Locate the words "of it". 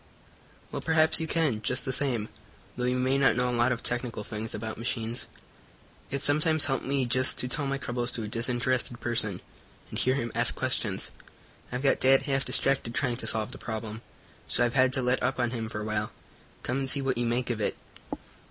17.51-17.77